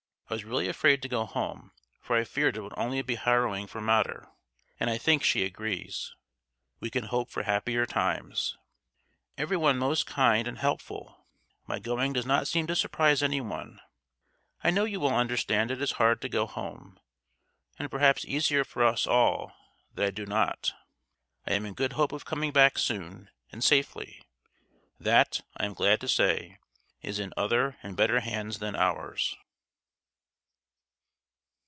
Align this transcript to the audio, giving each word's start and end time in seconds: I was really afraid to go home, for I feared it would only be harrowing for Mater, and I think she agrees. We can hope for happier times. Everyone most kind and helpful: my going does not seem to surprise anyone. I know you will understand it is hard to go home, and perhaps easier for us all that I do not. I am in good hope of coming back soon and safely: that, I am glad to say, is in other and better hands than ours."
I 0.31 0.35
was 0.35 0.45
really 0.45 0.69
afraid 0.69 1.01
to 1.01 1.09
go 1.09 1.25
home, 1.25 1.73
for 1.99 2.15
I 2.15 2.23
feared 2.23 2.55
it 2.55 2.61
would 2.61 2.71
only 2.77 3.01
be 3.01 3.15
harrowing 3.15 3.67
for 3.67 3.81
Mater, 3.81 4.29
and 4.79 4.89
I 4.89 4.97
think 4.97 5.25
she 5.25 5.43
agrees. 5.43 6.15
We 6.79 6.89
can 6.89 7.03
hope 7.07 7.29
for 7.29 7.43
happier 7.43 7.85
times. 7.85 8.57
Everyone 9.37 9.77
most 9.77 10.05
kind 10.05 10.47
and 10.47 10.59
helpful: 10.59 11.25
my 11.67 11.79
going 11.79 12.13
does 12.13 12.25
not 12.25 12.47
seem 12.47 12.65
to 12.67 12.77
surprise 12.77 13.21
anyone. 13.21 13.81
I 14.63 14.69
know 14.71 14.85
you 14.85 15.01
will 15.01 15.13
understand 15.13 15.69
it 15.69 15.81
is 15.81 15.91
hard 15.99 16.21
to 16.21 16.29
go 16.29 16.45
home, 16.45 16.97
and 17.77 17.91
perhaps 17.91 18.23
easier 18.23 18.63
for 18.63 18.85
us 18.85 19.05
all 19.05 19.51
that 19.95 20.05
I 20.05 20.11
do 20.11 20.25
not. 20.25 20.71
I 21.45 21.55
am 21.55 21.65
in 21.65 21.73
good 21.73 21.91
hope 21.91 22.13
of 22.13 22.23
coming 22.23 22.53
back 22.53 22.77
soon 22.77 23.29
and 23.51 23.61
safely: 23.61 24.21
that, 24.97 25.41
I 25.57 25.65
am 25.65 25.73
glad 25.73 25.99
to 25.99 26.07
say, 26.07 26.57
is 27.01 27.19
in 27.19 27.33
other 27.35 27.75
and 27.83 27.97
better 27.97 28.21
hands 28.21 28.59
than 28.59 28.77
ours." 28.77 29.35